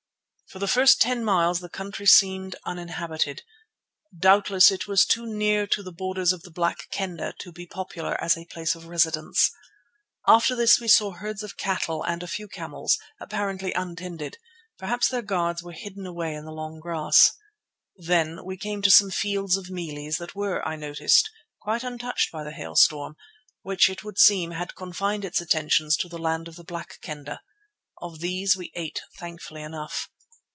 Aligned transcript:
For 0.49 0.59
the 0.59 0.67
first 0.67 0.99
ten 0.99 1.23
miles 1.23 1.61
the 1.61 1.69
country 1.69 2.05
seemed 2.05 2.57
uninhabited; 2.65 3.41
doubtless 4.13 4.69
it 4.69 4.85
was 4.85 5.05
too 5.05 5.25
near 5.25 5.65
the 5.65 5.93
borders 5.93 6.33
of 6.33 6.43
the 6.43 6.51
Black 6.51 6.89
Kendah 6.91 7.35
to 7.39 7.53
be 7.53 7.65
popular 7.65 8.21
as 8.21 8.35
a 8.37 8.43
place 8.43 8.75
of 8.75 8.87
residence. 8.87 9.49
After 10.27 10.53
this 10.53 10.77
we 10.77 10.89
saw 10.89 11.11
herds 11.11 11.41
of 11.41 11.55
cattle 11.55 12.03
and 12.03 12.21
a 12.21 12.27
few 12.27 12.49
camels, 12.49 12.97
apparently 13.21 13.71
untended; 13.71 14.39
perhaps 14.77 15.07
their 15.07 15.21
guards 15.21 15.63
were 15.63 15.71
hidden 15.71 16.05
away 16.05 16.33
in 16.35 16.43
the 16.43 16.51
long 16.51 16.81
grass. 16.81 17.31
Then 17.95 18.43
we 18.43 18.57
came 18.57 18.81
to 18.81 18.91
some 18.91 19.09
fields 19.09 19.55
of 19.55 19.69
mealies 19.69 20.17
that 20.17 20.35
were, 20.35 20.67
I 20.67 20.75
noticed, 20.75 21.29
quite 21.61 21.85
untouched 21.85 22.29
by 22.29 22.43
the 22.43 22.51
hailstorm, 22.51 23.15
which, 23.61 23.89
it 23.89 24.03
would 24.03 24.19
seem, 24.19 24.51
had 24.51 24.75
confined 24.75 25.23
its 25.23 25.39
attentions 25.39 25.95
to 25.95 26.09
the 26.09 26.17
land 26.19 26.49
of 26.49 26.57
the 26.57 26.65
Black 26.65 26.99
Kendah. 27.01 27.39
Of 28.01 28.19
these 28.19 28.57
we 28.57 28.73
ate 28.75 28.99
thankfully 29.17 29.61
enough. 29.61 30.09